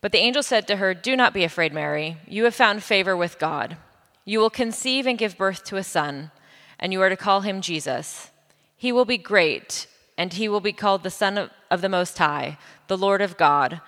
[0.00, 2.18] But the angel said to her, Do not be afraid, Mary.
[2.26, 3.76] You have found favor with God.
[4.24, 6.30] You will conceive and give birth to a son,
[6.78, 8.30] and you are to call him Jesus.
[8.76, 9.86] He will be great,
[10.18, 13.36] and he will be called the Son of, of the Most High, the Lord of
[13.36, 13.80] God.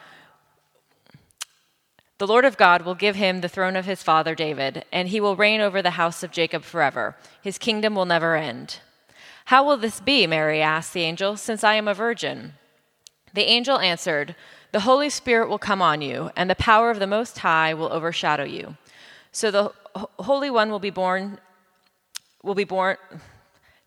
[2.19, 5.21] The Lord of God will give him the throne of his father David, and he
[5.21, 7.17] will reign over the house of Jacob forever.
[7.43, 8.81] His kingdom will never end.
[9.47, 10.27] How will this be?
[10.27, 12.55] Mary asked the angel, since I am a virgin.
[13.35, 14.35] The angel answered,
[14.73, 17.93] the Holy Spirit will come on you, and the power of the Most High will
[17.93, 18.77] overshadow you.
[19.33, 21.39] So the Holy One will be born,
[22.43, 22.97] will be born,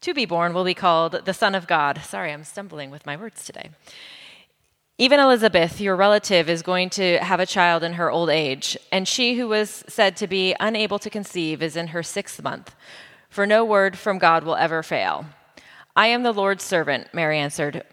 [0.02, 2.02] to be born will be called the Son of God.
[2.04, 3.70] Sorry, I'm stumbling with my words today.
[4.98, 9.08] Even Elizabeth, your relative, is going to have a child in her old age, and
[9.08, 12.76] she who was said to be unable to conceive is in her sixth month,
[13.30, 15.26] for no word from God will ever fail.
[15.96, 17.84] I am the Lord's servant, Mary answered.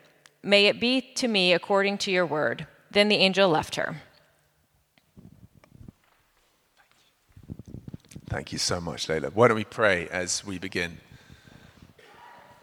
[0.43, 2.67] May it be to me according to your word.
[2.91, 4.03] Then the angel left her.
[8.29, 9.33] Thank you so much, Layla.
[9.33, 10.99] Why don't we pray as we begin?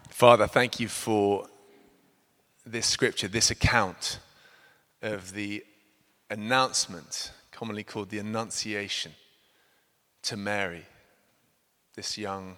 [0.08, 1.46] Father, thank you for
[2.64, 4.18] this scripture, this account
[5.02, 5.64] of the
[6.30, 9.12] announcement, commonly called the Annunciation,
[10.22, 10.86] to Mary,
[11.94, 12.56] this young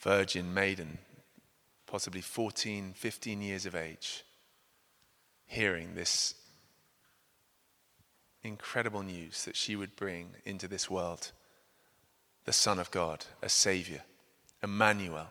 [0.00, 0.98] virgin maiden,
[1.86, 4.24] possibly 14, 15 years of age,
[5.46, 6.34] hearing this
[8.44, 11.32] incredible news that she would bring into this world
[12.44, 14.02] the Son of God, a Savior,
[14.62, 15.28] Emmanuel,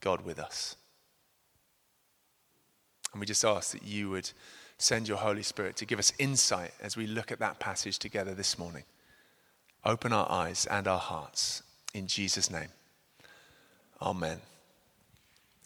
[0.00, 0.76] God with us.
[3.12, 4.30] And we just ask that you would
[4.76, 8.34] send your Holy Spirit to give us insight as we look at that passage together
[8.34, 8.84] this morning.
[9.84, 11.62] Open our eyes and our hearts
[11.94, 12.68] in Jesus' name.
[14.02, 14.40] Amen.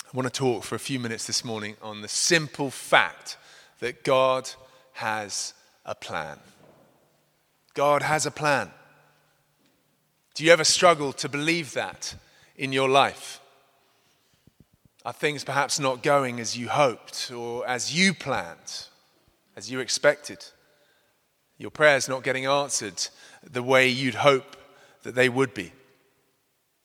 [0.05, 3.37] I want to talk for a few minutes this morning on the simple fact
[3.81, 4.49] that God
[4.93, 6.39] has a plan.
[7.79, 8.73] God has a plan.
[10.35, 12.17] Do you ever struggle to believe that
[12.57, 13.41] in your life?
[15.05, 18.89] Are things perhaps not going as you hoped or as you planned,
[19.57, 20.45] as you expected?
[21.57, 23.07] Your prayers not getting answered
[23.49, 24.57] the way you'd hope
[25.05, 25.71] that they would be.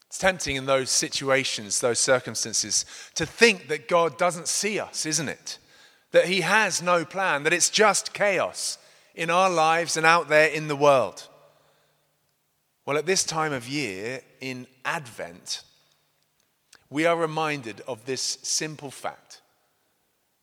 [0.05, 5.27] It's tempting in those situations, those circumstances, to think that God doesn't see us, isn't
[5.27, 5.57] it?
[6.11, 8.77] That He has no plan, that it's just chaos,
[9.15, 11.27] in our lives and out there in the world?
[12.85, 15.63] Well, at this time of year, in Advent,
[16.89, 19.41] we are reminded of this simple fact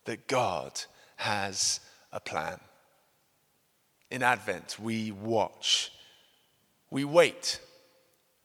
[0.05, 0.81] that God
[1.17, 1.79] has
[2.11, 2.59] a plan.
[4.09, 5.91] In Advent, we watch,
[6.89, 7.59] we wait,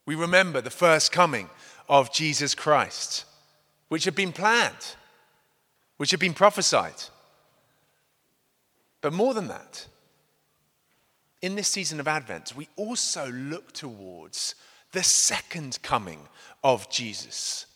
[0.05, 1.51] we remember the first coming
[1.89, 3.25] of Jesus Christ,
[3.89, 4.95] which had been planned,
[5.97, 7.03] which had been prophesied.
[9.01, 9.87] But more than that,
[11.47, 14.57] in this season of Advent, we also look towards
[14.91, 16.19] the second coming
[16.65, 17.67] of Jesus,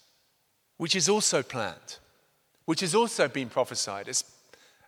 [0.77, 1.99] which is also planned,
[2.65, 4.09] which has also been prophesied.
[4.09, 4.25] It's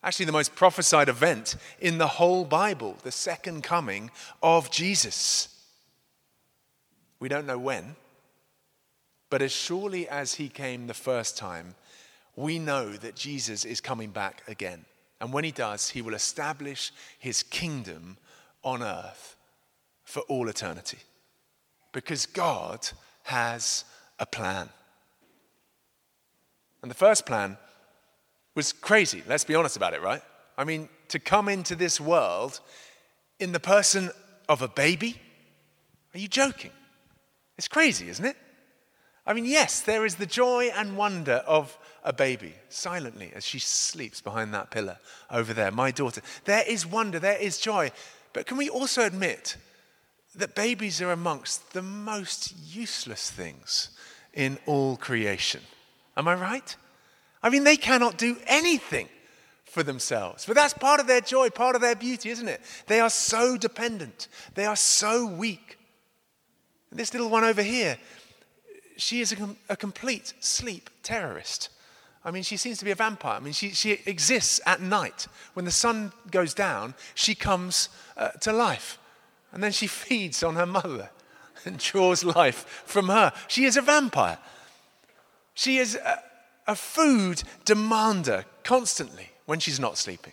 [0.03, 4.11] actually the most prophesied event in the whole Bible, the second coming
[4.43, 5.49] of Jesus.
[7.21, 7.95] We don't know when,
[9.31, 11.77] but as surely as he came the first time,
[12.35, 14.85] we know that Jesus is coming back again.
[15.21, 18.17] And when he does, he will establish his kingdom
[18.63, 19.37] on earth
[20.05, 20.99] for all eternity.
[21.93, 22.89] Because God
[23.25, 23.85] has
[24.19, 24.69] a plan.
[26.83, 27.57] And the first plan
[28.55, 29.23] was crazy.
[29.29, 30.23] Let's be honest about it, right?
[30.57, 32.61] I mean, to come into this world
[33.39, 34.11] in the person
[34.49, 35.21] of a baby?
[36.15, 36.71] Are you joking?
[37.57, 38.37] It's crazy, isn't it?
[39.27, 43.61] I mean, yes, there is the joy and wonder of a baby silently as she
[43.61, 44.99] sleeps behind that pillar
[45.31, 46.21] over there, my daughter.
[46.45, 47.93] There is wonder, there is joy.
[48.33, 49.57] But can we also admit
[50.35, 53.91] that babies are amongst the most useless things
[54.33, 55.61] in all creation?
[56.17, 56.77] Am I right?
[57.43, 59.09] I mean, they cannot do anything
[59.65, 60.45] for themselves.
[60.47, 62.61] But that's part of their joy, part of their beauty, isn't it?
[62.87, 65.79] They are so dependent, they are so weak.
[66.91, 67.97] And this little one over here,
[68.99, 71.71] she is a, a complete sleep terrorist.
[72.25, 73.37] I mean, she seems to be a vampire.
[73.37, 75.27] I mean, she, she exists at night.
[75.55, 78.99] When the sun goes down, she comes uh, to life.
[79.53, 81.11] And then she feeds on her mother
[81.65, 83.33] and draws life from her.
[83.49, 84.39] She is a vampire.
[85.55, 86.23] She is a,
[86.67, 90.33] a food demander constantly when she's not sleeping.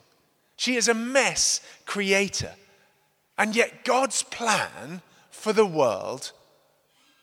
[0.57, 2.53] She is a mess creator.
[3.37, 5.01] And yet, God's plan
[5.31, 6.33] for the world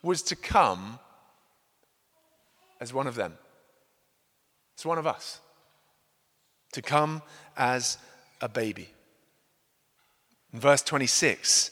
[0.02, 0.98] was to come
[2.80, 3.34] as one of them.
[4.76, 5.40] It's one of us.
[6.72, 7.22] To come
[7.56, 7.96] as
[8.42, 8.90] a baby.
[10.52, 11.70] In verse 26,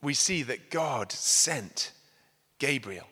[0.00, 1.90] we see that God sent
[2.60, 3.08] Gabriel.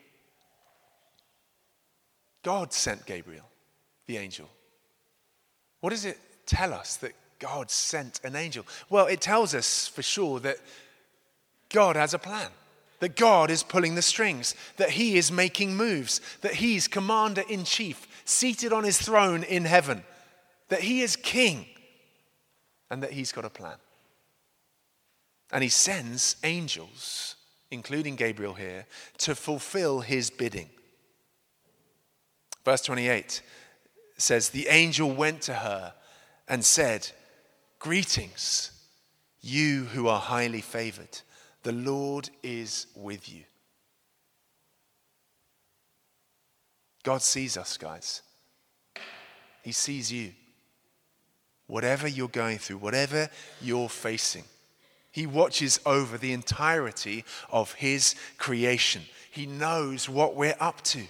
[2.41, 3.43] God sent Gabriel,
[4.05, 4.47] the angel.
[5.81, 8.65] What does it tell us that God sent an angel?
[8.89, 10.57] Well, it tells us for sure that
[11.67, 12.49] God has a plan,
[12.99, 17.63] that God is pulling the strings, that He is making moves, that He's commander in
[17.63, 20.03] chief, seated on His throne in heaven,
[20.69, 21.65] that He is king,
[22.89, 23.77] and that He's got a plan.
[25.51, 27.35] And he sends angels,
[27.71, 28.85] including Gabriel here,
[29.19, 30.69] to fulfill his bidding.
[32.65, 33.41] Verse 28
[34.17, 35.93] says, The angel went to her
[36.47, 37.09] and said,
[37.79, 38.71] Greetings,
[39.39, 41.21] you who are highly favored.
[41.67, 43.43] The Lord is with you.
[47.03, 48.21] God sees us, guys.
[49.63, 50.31] He sees you.
[51.65, 53.29] Whatever you're going through, whatever
[53.61, 54.45] you're facing,
[55.11, 59.01] he watches over the entirety of His creation.
[59.29, 61.03] He knows what we're up to.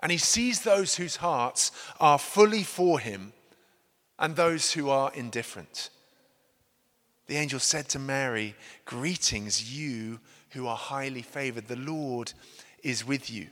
[0.00, 3.34] And He sees those whose hearts are fully for Him
[4.18, 5.90] and those who are indifferent.
[7.26, 8.54] The angel said to Mary,
[8.84, 11.68] Greetings, you who are highly favored.
[11.68, 12.32] The Lord
[12.82, 13.48] is with you.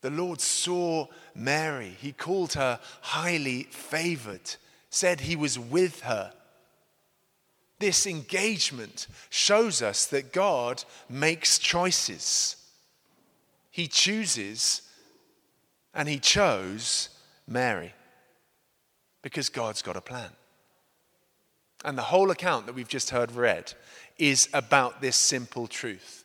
[0.00, 1.96] The Lord saw Mary.
[2.00, 4.56] He called her highly favored,
[4.90, 6.32] said he was with her.
[7.78, 12.56] This engagement shows us that God makes choices.
[13.70, 14.82] He chooses,
[15.92, 17.08] and He chose
[17.46, 17.92] Mary
[19.22, 20.30] because God's got a plan.
[21.84, 23.74] And the whole account that we've just heard read
[24.18, 26.24] is about this simple truth.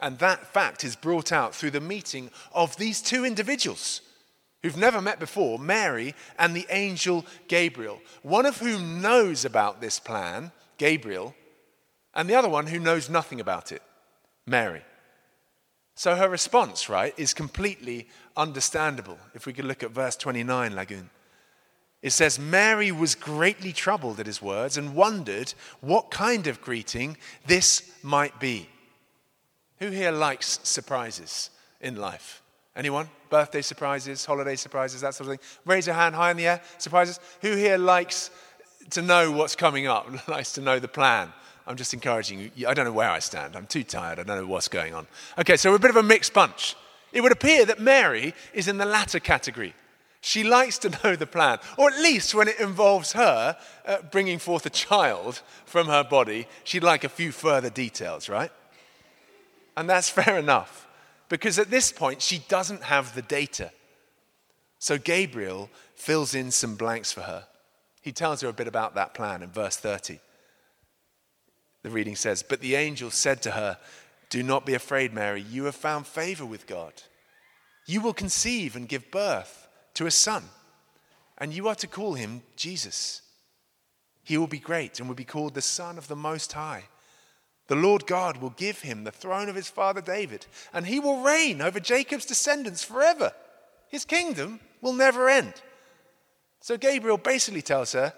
[0.00, 4.00] And that fact is brought out through the meeting of these two individuals
[4.62, 10.00] who've never met before Mary and the angel Gabriel, one of whom knows about this
[10.00, 11.34] plan, Gabriel,
[12.14, 13.82] and the other one who knows nothing about it,
[14.46, 14.82] Mary.
[15.94, 19.18] So her response, right, is completely understandable.
[19.34, 21.10] If we could look at verse 29, Lagoon.
[22.04, 27.16] It says, Mary was greatly troubled at his words and wondered what kind of greeting
[27.46, 28.68] this might be.
[29.78, 31.48] Who here likes surprises
[31.80, 32.42] in life?
[32.76, 33.08] Anyone?
[33.30, 35.48] Birthday surprises, holiday surprises, that sort of thing.
[35.64, 36.60] Raise your hand high in the air.
[36.76, 37.20] Surprises.
[37.40, 38.30] Who here likes
[38.90, 40.06] to know what's coming up?
[40.28, 41.32] likes to know the plan?
[41.66, 42.68] I'm just encouraging you.
[42.68, 43.56] I don't know where I stand.
[43.56, 44.18] I'm too tired.
[44.18, 45.06] I don't know what's going on.
[45.38, 46.76] Okay, so we're a bit of a mixed bunch.
[47.14, 49.72] It would appear that Mary is in the latter category.
[50.24, 54.38] She likes to know the plan, or at least when it involves her uh, bringing
[54.38, 58.50] forth a child from her body, she'd like a few further details, right?
[59.76, 60.88] And that's fair enough
[61.28, 63.70] because at this point she doesn't have the data.
[64.78, 67.44] So Gabriel fills in some blanks for her.
[68.00, 70.20] He tells her a bit about that plan in verse 30.
[71.82, 73.76] The reading says, But the angel said to her,
[74.30, 75.42] Do not be afraid, Mary.
[75.42, 76.94] You have found favor with God.
[77.86, 79.63] You will conceive and give birth
[79.94, 80.44] to a son,
[81.38, 83.22] and you are to call him Jesus.
[84.22, 86.84] He will be great and will be called the Son of the Most High.
[87.66, 91.22] The Lord God will give him the throne of his father David, and he will
[91.22, 93.32] reign over Jacob's descendants forever.
[93.88, 95.54] His kingdom will never end.
[96.60, 98.12] So Gabriel basically tells her,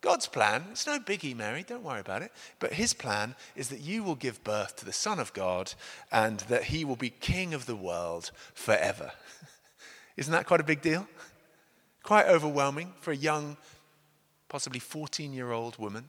[0.00, 2.30] God's plan, it's no biggie, Mary, don't worry about it.
[2.58, 5.72] But his plan is that you will give birth to the Son of God
[6.12, 9.12] and that he will be king of the world forever.
[10.16, 11.06] Isn't that quite a big deal?
[12.02, 13.56] Quite overwhelming for a young,
[14.48, 16.04] possibly 14 year old woman.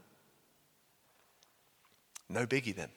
[2.29, 2.89] No biggie then.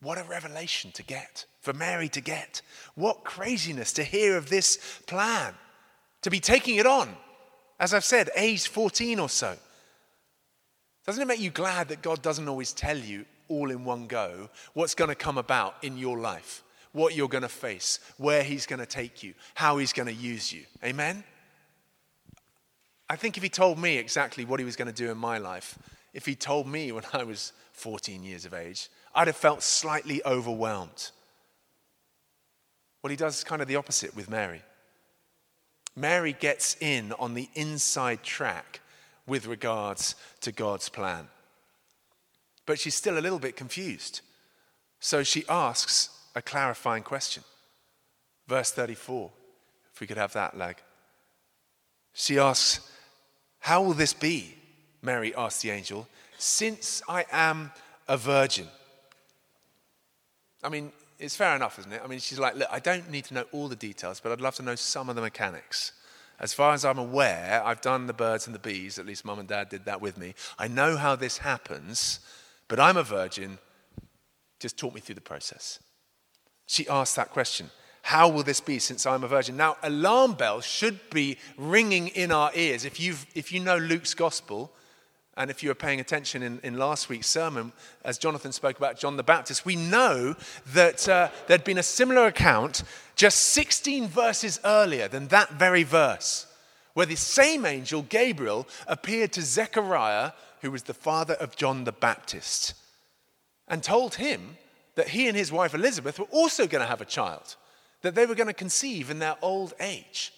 [0.00, 2.62] What a revelation to get, for Mary to get.
[2.94, 5.54] What craziness to hear of this plan,
[6.22, 7.16] to be taking it on.
[7.80, 9.56] As I've said, age 14 or so.
[11.06, 14.48] Doesn't it make you glad that God doesn't always tell you all in one go
[14.72, 16.62] what's going to come about in your life,
[16.94, 20.14] what you're going to face, where He's going to take you, how He's going to
[20.14, 20.62] use you?
[20.82, 21.22] Amen?
[23.10, 25.36] I think if He told me exactly what He was going to do in my
[25.36, 25.78] life,
[26.14, 30.24] if He told me when I was 14 years of age, I'd have felt slightly
[30.24, 31.10] overwhelmed.
[33.02, 34.62] Well, he does is kind of the opposite with Mary.
[35.94, 38.80] Mary gets in on the inside track
[39.26, 41.28] with regards to God's plan.
[42.66, 44.22] But she's still a little bit confused.
[45.00, 47.44] So she asks a clarifying question.
[48.46, 49.30] Verse 34,
[49.92, 50.76] if we could have that leg.
[52.12, 52.90] She asks,
[53.60, 54.54] How will this be?
[55.02, 57.72] Mary asked the angel, since I am
[58.08, 58.68] a virgin.
[60.62, 62.00] I mean, it's fair enough, isn't it?
[62.02, 64.40] I mean, she's like, Look, I don't need to know all the details, but I'd
[64.40, 65.92] love to know some of the mechanics.
[66.40, 69.38] As far as I'm aware, I've done the birds and the bees, at least mum
[69.38, 70.34] and dad did that with me.
[70.58, 72.20] I know how this happens,
[72.66, 73.58] but I'm a virgin.
[74.58, 75.78] Just talk me through the process.
[76.66, 77.70] She asked that question
[78.02, 79.56] How will this be since I'm a virgin?
[79.56, 82.84] Now, alarm bells should be ringing in our ears.
[82.84, 84.72] If, you've, if you know Luke's gospel,
[85.36, 87.72] and if you were paying attention in, in last week's sermon,
[88.04, 90.36] as Jonathan spoke about John the Baptist, we know
[90.72, 92.84] that uh, there'd been a similar account
[93.16, 96.46] just 16 verses earlier than that very verse,
[96.94, 101.92] where the same angel, Gabriel, appeared to Zechariah, who was the father of John the
[101.92, 102.74] Baptist,
[103.66, 104.56] and told him
[104.94, 107.56] that he and his wife Elizabeth were also going to have a child,
[108.02, 110.32] that they were going to conceive in their old age,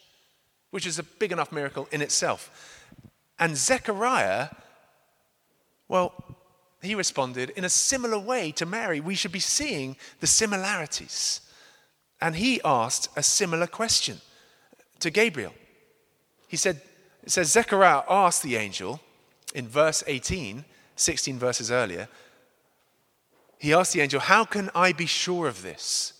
[0.71, 2.83] which is a big enough miracle in itself.
[3.39, 4.49] And Zechariah
[5.89, 6.15] well,
[6.83, 9.01] he responded in a similar way to Mary.
[9.01, 11.41] We should be seeing the similarities.
[12.21, 14.21] And he asked a similar question
[15.01, 15.55] to Gabriel.
[16.49, 16.81] He said,
[17.23, 19.01] it says, Zechariah asked the angel
[19.55, 20.65] in verse 18,
[20.97, 22.09] 16 verses earlier,
[23.59, 26.13] he asked the angel, How can I be sure of this?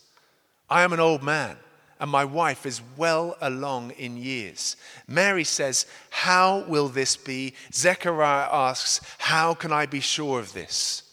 [0.69, 1.57] I am an old man
[1.99, 4.75] and my wife is well along in years.
[5.07, 7.53] Mary says, How will this be?
[7.73, 11.03] Zechariah asks, How can I be sure of this?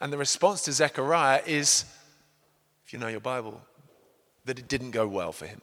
[0.00, 1.84] And the response to Zechariah is,
[2.84, 3.60] if you know your Bible,
[4.44, 5.62] that it didn't go well for him.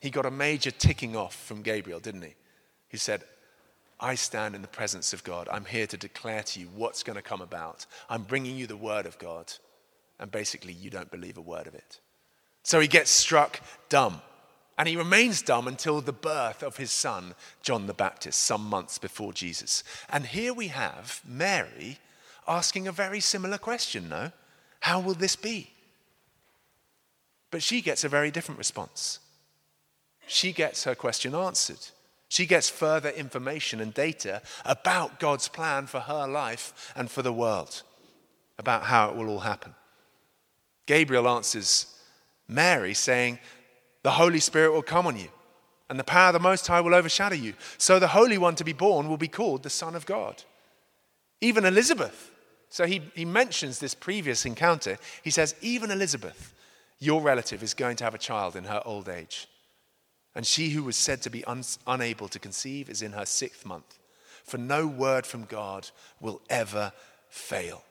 [0.00, 2.34] He got a major ticking off from Gabriel, didn't he?
[2.88, 3.24] He said,
[4.00, 5.48] I stand in the presence of God.
[5.50, 7.86] I'm here to declare to you what's going to come about.
[8.08, 9.52] I'm bringing you the word of God.
[10.20, 12.00] And basically, you don't believe a word of it.
[12.62, 14.20] So he gets struck dumb.
[14.76, 18.98] And he remains dumb until the birth of his son, John the Baptist, some months
[18.98, 19.82] before Jesus.
[20.08, 21.98] And here we have Mary
[22.46, 24.30] asking a very similar question, no?
[24.80, 25.72] How will this be?
[27.50, 29.18] But she gets a very different response.
[30.28, 31.88] She gets her question answered.
[32.28, 37.32] She gets further information and data about God's plan for her life and for the
[37.32, 37.82] world,
[38.58, 39.74] about how it will all happen.
[40.86, 41.98] Gabriel answers
[42.46, 43.38] Mary saying,
[44.02, 45.28] The Holy Spirit will come on you,
[45.88, 47.54] and the power of the Most High will overshadow you.
[47.78, 50.42] So the Holy One to be born will be called the Son of God.
[51.40, 52.30] Even Elizabeth.
[52.68, 54.98] So he, he mentions this previous encounter.
[55.22, 56.52] He says, Even Elizabeth,
[56.98, 59.48] your relative, is going to have a child in her old age.
[60.38, 63.66] And she who was said to be un- unable to conceive is in her sixth
[63.66, 63.98] month.
[64.44, 65.90] For no word from God
[66.20, 66.92] will ever
[67.28, 67.82] fail.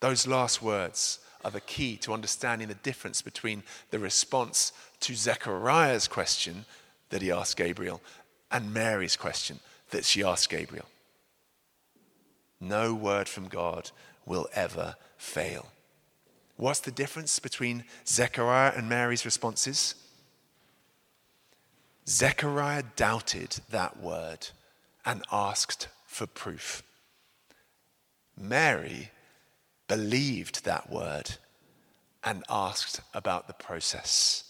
[0.00, 6.08] Those last words are the key to understanding the difference between the response to Zechariah's
[6.08, 6.64] question
[7.10, 8.00] that he asked Gabriel
[8.50, 10.88] and Mary's question that she asked Gabriel.
[12.58, 13.90] No word from God
[14.24, 15.66] will ever fail.
[16.56, 19.96] What's the difference between Zechariah and Mary's responses?
[22.08, 24.48] Zechariah doubted that word
[25.04, 26.82] and asked for proof.
[28.38, 29.10] Mary
[29.88, 31.36] believed that word
[32.22, 34.44] and asked about the process.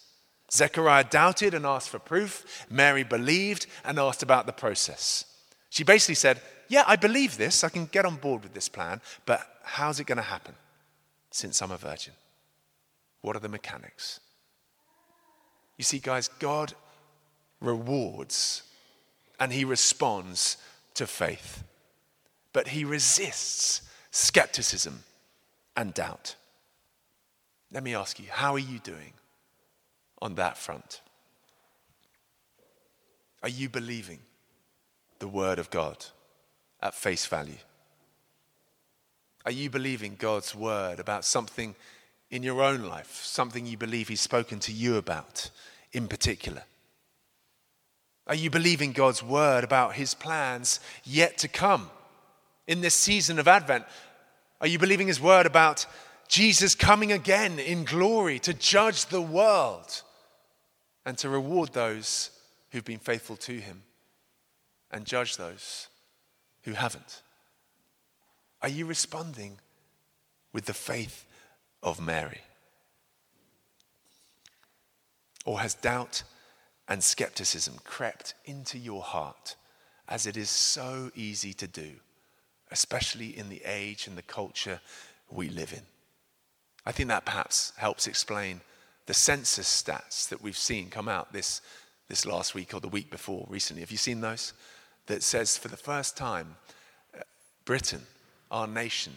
[0.50, 2.66] Zechariah doubted and asked for proof.
[2.70, 5.25] Mary believed and asked about the process.
[5.70, 7.64] She basically said, Yeah, I believe this.
[7.64, 10.54] I can get on board with this plan, but how's it going to happen
[11.30, 12.12] since I'm a virgin?
[13.23, 14.20] What are the mechanics?
[15.76, 16.75] You see, guys, God
[17.64, 18.62] rewards
[19.40, 20.56] and he responds
[20.94, 21.64] to faith,
[22.52, 25.02] but he resists skepticism
[25.76, 26.37] and doubt.
[27.73, 29.12] Let me ask you, how are you doing
[30.23, 31.00] on that front?
[33.42, 34.21] Are you believing
[35.18, 36.06] the Word of God
[36.80, 37.59] at face value?
[39.44, 41.75] Are you believing God's Word about something
[42.30, 45.50] in your own life, something you believe He's spoken to you about
[45.92, 46.62] in particular?
[48.26, 51.90] Are you believing God's Word about His plans yet to come
[52.66, 53.85] in this season of Advent?
[54.64, 55.85] Are you believing his word about
[56.26, 60.00] Jesus coming again in glory to judge the world
[61.04, 62.31] and to reward those
[62.71, 63.83] who've been faithful to him
[64.90, 65.88] and judge those
[66.62, 67.21] who haven't?
[68.62, 69.59] Are you responding
[70.54, 71.26] with the faith
[71.83, 72.40] of Mary?
[75.45, 76.23] Or has doubt
[76.88, 79.57] and skepticism crept into your heart
[80.09, 81.95] as it is so easy to do?
[82.75, 84.81] especially in the age and the culture
[85.31, 85.83] we live in.
[86.85, 88.61] I think that perhaps helps explain
[89.07, 91.61] the census stats that we've seen come out this,
[92.09, 93.81] this last week or the week before recently.
[93.83, 94.53] Have you seen those?
[95.07, 96.57] That says for the first time,
[97.17, 97.23] uh,
[97.64, 98.03] Britain,
[98.50, 99.12] our nation,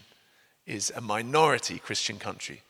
[0.67, 2.61] is a minority Christian country.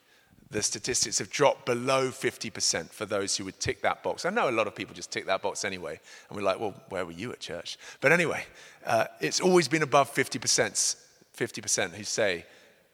[0.49, 4.25] The statistics have dropped below 50% for those who would tick that box.
[4.25, 5.99] I know a lot of people just tick that box anyway,
[6.29, 7.77] and we're like, well, where were you at church?
[7.99, 8.45] But anyway,
[8.85, 10.95] uh, it's always been above 50%,
[11.35, 12.45] 50% who say,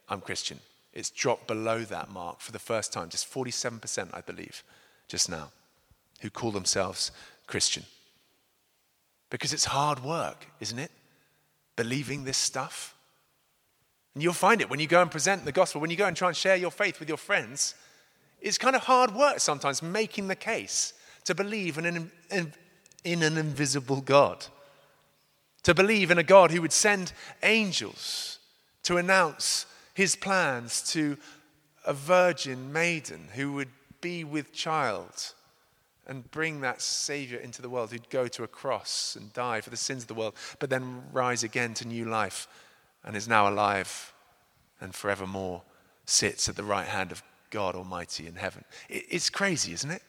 [0.10, 0.60] I'm Christian.
[0.94, 4.64] It's dropped below that mark for the first time, just 47%, I believe,
[5.08, 5.52] just now,
[6.22, 7.12] who call themselves
[7.46, 7.84] Christian.
[9.30, 10.92] Because it's hard work, isn't it?
[11.76, 12.93] Believing this stuff.
[14.14, 16.16] And you'll find it when you go and present the gospel, when you go and
[16.16, 17.76] try and share your faith with your friends.
[18.42, 20.94] It's kind of hard work sometimes making the case
[21.26, 22.54] to believe in an, in,
[23.04, 24.46] in an invisible God,
[25.64, 28.40] to believe in a God who would send angels
[28.84, 31.18] to announce his plans to
[31.86, 33.70] a virgin maiden who would
[34.02, 35.34] be with child
[36.06, 39.70] and bring that Savior into the world, who'd go to a cross and die for
[39.70, 42.48] the sins of the world, but then rise again to new life
[43.04, 44.14] and is now alive
[44.80, 45.62] and forevermore
[46.06, 48.66] sits at the right hand of God Almighty in heaven.
[48.90, 50.02] It's crazy, isn't it?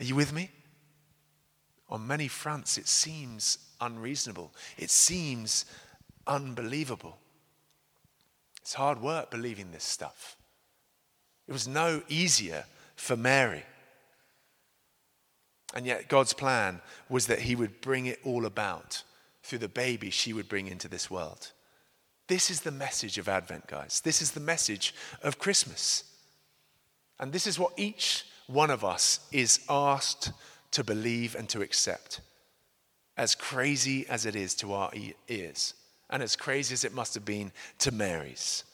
[0.00, 0.50] Are you with me?
[1.88, 5.66] On many fronts, it seems unreasonable, it seems
[6.26, 7.18] unbelievable.
[8.62, 10.36] It's hard work believing this stuff.
[11.48, 12.64] It was no easier
[12.96, 13.64] for Mary.
[15.74, 19.02] And yet, God's plan was that He would bring it all about
[19.42, 21.52] through the baby she would bring into this world.
[22.28, 24.00] This is the message of Advent, guys.
[24.04, 26.04] This is the message of Christmas.
[27.18, 30.32] And this is what each one of us is asked
[30.72, 32.20] to believe and to accept.
[33.16, 34.90] As crazy as it is to our
[35.28, 35.74] ears
[36.10, 38.64] and as crazy as it must have been to Mary's.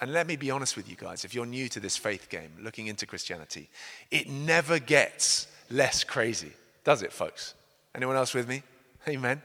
[0.00, 2.50] And let me be honest with you guys, if you're new to this faith game,
[2.60, 3.70] looking into Christianity,
[4.10, 6.52] it never gets less crazy,
[6.84, 7.54] does it, folks?
[7.94, 8.62] Anyone else with me?
[9.08, 9.40] Amen.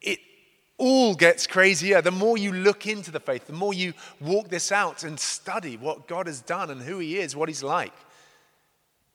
[0.00, 0.18] It
[0.82, 2.02] all gets crazier.
[2.02, 5.76] The more you look into the faith, the more you walk this out and study
[5.76, 7.92] what God has done and who He is, what He's like.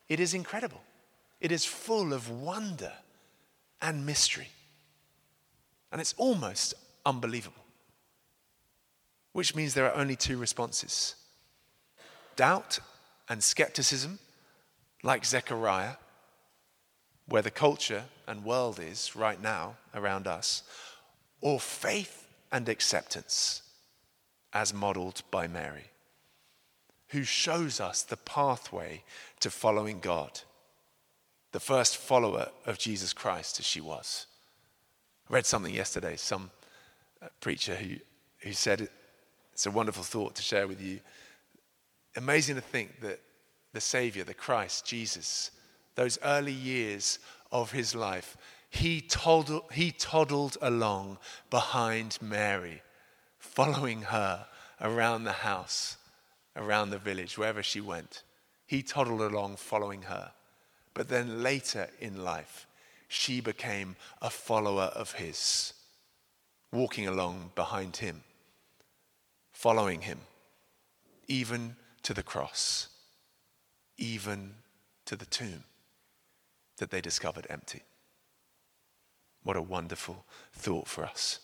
[0.07, 0.81] It is incredible.
[1.41, 2.93] It is full of wonder
[3.81, 4.47] and mystery.
[5.91, 6.73] And it's almost
[7.05, 7.65] unbelievable.
[9.33, 11.15] Which means there are only two responses
[12.37, 12.79] doubt
[13.27, 14.19] and skepticism,
[15.03, 15.95] like Zechariah,
[17.27, 20.63] where the culture and world is right now around us,
[21.41, 23.61] or faith and acceptance,
[24.53, 25.91] as modeled by Mary,
[27.09, 29.03] who shows us the pathway
[29.39, 30.41] to following God,
[31.51, 34.25] the first follower of Jesus Christ as she was.
[35.29, 36.51] I read something yesterday, some
[37.21, 37.95] uh, preacher who,
[38.39, 38.87] who said,
[39.53, 40.99] It's a wonderful thought to share with you.
[42.15, 43.19] Amazing to think that
[43.73, 45.51] the Savior, the Christ, Jesus,
[45.95, 47.19] those early years
[47.51, 48.37] of his life,
[48.77, 51.17] he toddled, he toddled along
[51.49, 52.81] behind Mary,
[53.39, 54.45] following her
[54.79, 55.97] around the house,
[56.55, 58.23] around the village, wherever she went.
[58.67, 60.31] He toddled along following her.
[60.93, 62.67] But then later in life,
[63.07, 65.73] she became a follower of his
[66.71, 68.23] walking along behind him,
[69.51, 70.19] following him,
[71.27, 72.89] even to the cross,
[73.97, 74.55] even
[75.05, 75.63] to the tomb
[76.77, 77.81] that they discovered empty.
[79.47, 81.39] What a wonderful thought for us.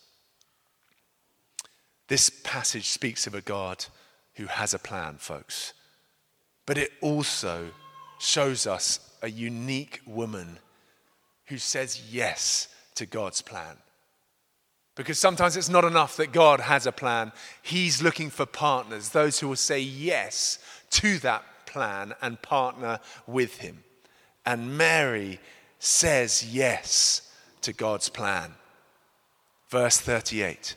[2.10, 3.86] This passage speaks of a God
[4.34, 5.72] who has a plan, folks,
[6.66, 7.70] but it also
[8.20, 10.60] shows us a unique woman
[11.46, 13.78] who says yes to God's plan.
[14.96, 17.32] Because sometimes it's not enough that God has a plan.
[17.62, 23.60] He's looking for partners, those who will say yes to that plan and partner with
[23.60, 23.86] Him.
[24.46, 25.40] And Mary
[25.80, 27.30] says yes
[27.64, 28.54] to God's plan.
[29.70, 30.76] Verse 38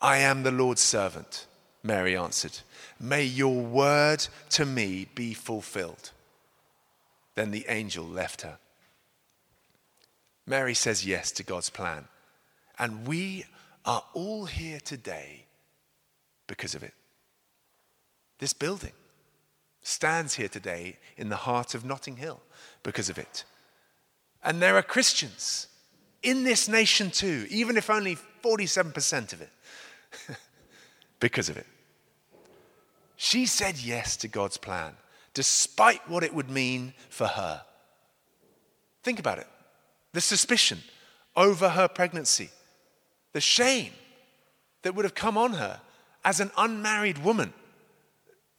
[0.00, 1.46] I am the Lord's servant,
[1.82, 2.58] Mary answered.
[3.00, 6.12] May your word to me be fulfilled.
[7.34, 8.58] Then the angel left her.
[10.46, 12.04] Mary says yes to God's plan.
[12.78, 13.44] And we
[13.84, 15.46] are all here today
[16.46, 16.94] because of it.
[18.38, 18.92] This building
[19.82, 22.40] stands here today in the heart of Notting Hill
[22.82, 23.44] because of it.
[24.42, 25.66] And there are Christians
[26.22, 29.50] in this nation too, even if only 47% of it,
[31.20, 31.66] because of it.
[33.16, 34.92] She said yes to God's plan,
[35.34, 37.62] despite what it would mean for her.
[39.02, 39.46] Think about it
[40.12, 40.78] the suspicion
[41.36, 42.50] over her pregnancy,
[43.32, 43.92] the shame
[44.82, 45.80] that would have come on her
[46.24, 47.52] as an unmarried woman.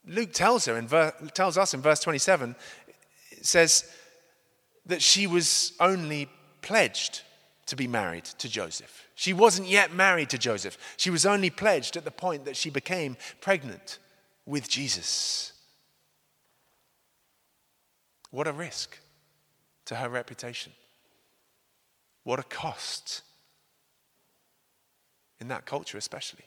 [0.05, 2.55] Luke tells her in ver- tells us in verse 27
[3.31, 3.89] it says
[4.89, 6.29] that she was only
[6.61, 7.21] pledged
[7.67, 9.07] to be married to Joseph.
[9.15, 10.77] She wasn't yet married to Joseph.
[10.97, 13.99] She was only pledged at the point that she became pregnant
[14.45, 15.53] with Jesus.
[18.31, 18.97] What a risk
[19.85, 20.71] to her reputation.
[22.23, 23.21] What a cost,
[25.39, 26.45] in that culture especially,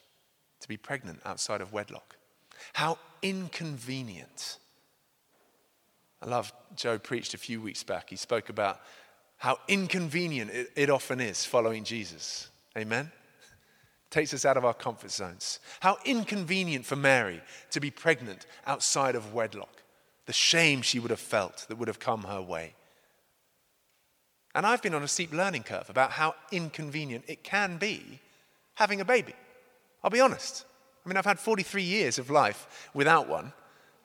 [0.61, 2.17] to be pregnant outside of wedlock.
[2.75, 4.59] How inconvenient.
[6.23, 8.11] I love Joe preached a few weeks back.
[8.11, 8.81] He spoke about
[9.39, 12.49] how inconvenient it, it often is following Jesus.
[12.79, 13.11] Amen?
[14.11, 15.59] Takes us out of our comfort zones.
[15.81, 17.41] How inconvenient for Mary
[17.73, 19.83] to be pregnant outside of wedlock.
[20.27, 22.75] The shame she would have felt that would have come her way.
[24.55, 28.21] And I've been on a steep learning curve about how inconvenient it can be
[28.75, 29.35] having a baby.
[30.05, 30.65] I'll be honest.
[31.05, 33.53] I mean, I've had 43 years of life without one,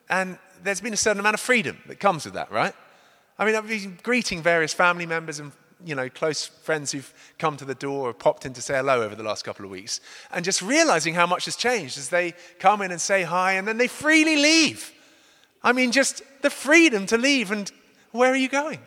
[0.08, 2.74] and there's been a certain amount of freedom that comes with that, right?
[3.38, 5.52] I mean, I've been greeting various family members and
[5.84, 9.02] you know, close friends who've come to the door or popped in to say hello
[9.02, 10.00] over the last couple of weeks,
[10.32, 13.66] and just realizing how much has changed as they come in and say hi and
[13.66, 14.92] then they freely leave.
[15.62, 17.70] I mean, just the freedom to leave and
[18.12, 18.80] where are you going?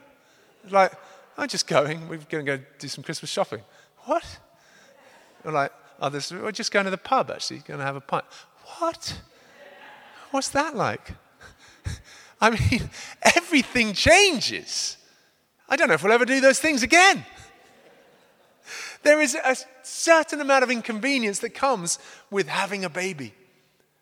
[0.69, 0.93] Like,
[1.37, 2.07] I'm just going.
[2.07, 3.61] We're going to go do some Christmas shopping.
[3.99, 4.25] What?
[5.45, 8.25] Or like others, we're just going to the pub actually, going to have a pint.
[8.79, 9.21] What?
[10.31, 11.13] What's that like?
[12.41, 12.89] I mean,
[13.35, 14.97] everything changes.
[15.69, 17.25] I don't know if we'll ever do those things again.
[19.03, 21.97] There is a certain amount of inconvenience that comes
[22.29, 23.33] with having a baby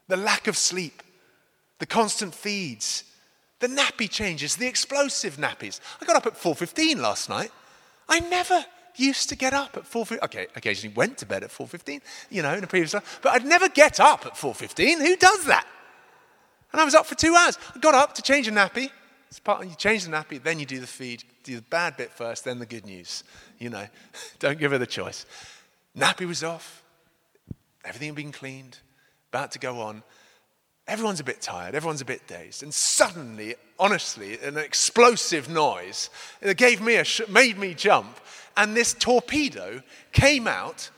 [0.09, 1.01] the lack of sleep,
[1.77, 3.05] the constant feeds,
[3.59, 5.79] the nappy changes, the explosive nappies.
[6.01, 7.51] I got up at 4:15 last night.
[8.09, 8.65] I never
[8.95, 10.19] used to get up at 4:15.
[10.23, 13.45] Okay, occasionally went to bed at 4:15, you know, in a previous life, but I'd
[13.45, 14.99] never get up at 4:15.
[14.99, 15.65] Who does that?
[16.71, 17.57] And I was up for two hours.
[17.75, 18.89] I got up to change a nappy.
[19.29, 21.23] It's part, of you change the nappy, then you do the feed.
[21.43, 23.23] Do the bad bit first, then the good news.
[23.59, 23.87] You know,
[24.39, 25.25] don't give her the choice.
[25.97, 26.83] Nappy was off.
[27.85, 28.79] Everything had been cleaned.
[29.31, 30.03] About to go on.
[30.87, 31.75] Everyone's a bit tired.
[31.75, 32.63] Everyone's a bit dazed.
[32.63, 36.09] And suddenly, honestly, an explosive noise
[36.41, 38.19] that gave me a sh- made me jump.
[38.57, 40.89] And this torpedo came out.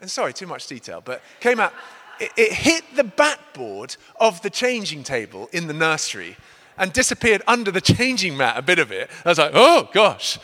[0.00, 1.74] And sorry, too much detail, but came out
[2.20, 6.36] it, it hit the backboard of the changing table in the nursery
[6.76, 9.10] and disappeared under the changing mat, a bit of it.
[9.24, 10.38] I was like, oh gosh.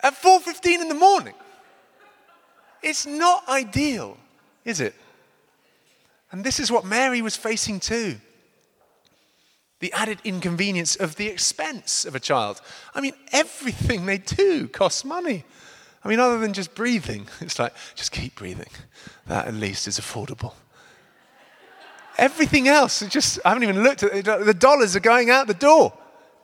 [0.00, 1.34] At 4.15 in the morning.
[2.82, 4.18] It's not ideal,
[4.64, 4.94] is it?
[6.30, 8.16] And this is what Mary was facing too.
[9.80, 12.60] The added inconvenience of the expense of a child.
[12.94, 15.44] I mean, everything they do costs money.
[16.04, 18.68] I mean, other than just breathing, it's like, just keep breathing.
[19.26, 20.52] That at least is affordable.
[22.18, 24.24] Everything else, is just, I haven't even looked at it.
[24.24, 25.92] The dollars are going out the door.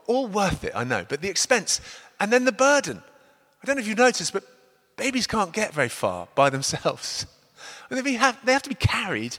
[0.06, 1.04] All worth it, I know.
[1.08, 1.80] But the expense
[2.18, 3.00] and then the burden.
[3.62, 4.42] I don't know if you've noticed, but
[4.96, 7.26] babies can't get very far by themselves.
[7.90, 9.36] They have, they have to be carried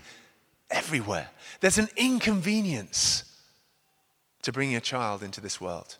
[0.70, 1.30] everywhere.
[1.62, 3.24] There's an inconvenience
[4.42, 5.98] to bringing a child into this world.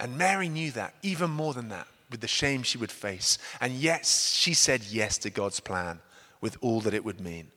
[0.00, 3.38] And Mary knew that, even more than that with the shame she would face.
[3.60, 6.00] And yet she said yes to God's plan
[6.40, 7.50] with all that it would mean.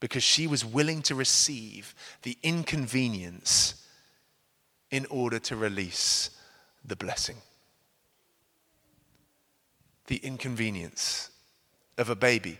[0.00, 3.86] Because she was willing to receive the inconvenience
[4.90, 6.30] in order to release
[6.84, 7.36] the blessing.
[10.06, 11.30] The inconvenience
[11.96, 12.58] of a baby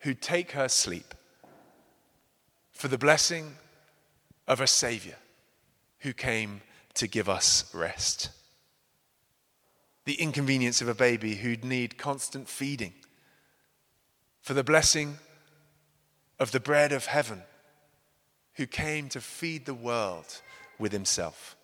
[0.00, 1.14] who'd take her sleep
[2.72, 3.56] for the blessing
[4.46, 5.16] of a Savior
[6.00, 6.62] who came
[6.94, 8.30] to give us rest
[10.06, 12.94] the inconvenience of a baby who'd need constant feeding,
[14.40, 15.18] for the blessing
[16.38, 17.42] of the bread of heaven,
[18.54, 20.40] who came to feed the world
[20.78, 21.56] with himself,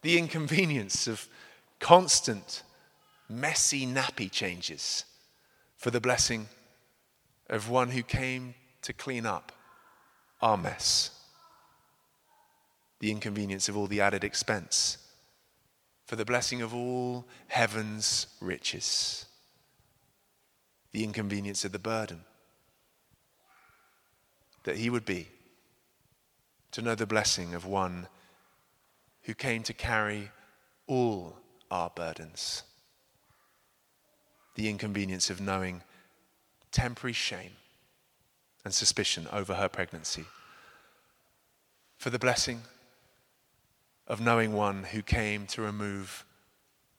[0.00, 1.28] the inconvenience of
[1.80, 2.62] constant,
[3.28, 5.04] messy nappy changes,
[5.76, 6.48] for the blessing
[7.50, 9.52] of one who came to clean up
[10.40, 11.10] our mess,
[13.00, 14.96] the inconvenience of all the added expense
[16.06, 19.26] for the blessing of all heaven's riches,
[20.92, 22.20] the inconvenience of the burden,
[24.62, 25.28] that he would be
[26.70, 28.06] to know the blessing of one
[29.22, 30.30] who came to carry
[30.86, 31.36] all
[31.70, 32.62] our burdens,
[34.54, 35.82] the inconvenience of knowing
[36.70, 37.52] temporary shame
[38.64, 40.24] and suspicion over her pregnancy,
[41.98, 42.62] for the blessing
[44.06, 46.24] of knowing one who came to remove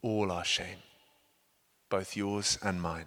[0.01, 0.77] all our shame,
[1.89, 3.05] both yours and mine.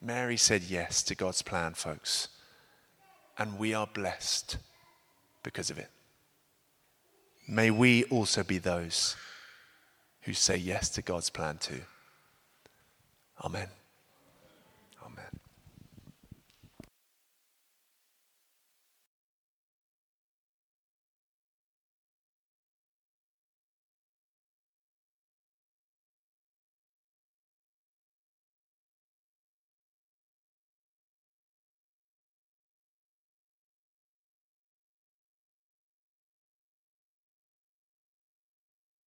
[0.00, 2.28] Mary said yes to God's plan, folks.
[3.38, 4.58] And we are blessed
[5.42, 5.90] because of it.
[7.48, 9.16] May we also be those
[10.22, 11.80] who say yes to God's plan too.
[13.42, 13.68] Amen.